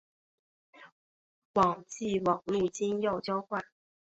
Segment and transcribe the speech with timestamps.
[1.53, 3.63] 网际网路金钥交换。